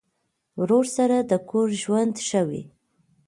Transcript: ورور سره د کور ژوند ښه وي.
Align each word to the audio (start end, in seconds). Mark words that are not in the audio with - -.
ورور 0.59 0.85
سره 0.97 1.17
د 1.21 1.31
کور 1.49 1.67
ژوند 1.83 2.15
ښه 2.27 2.41
وي. 2.49 2.63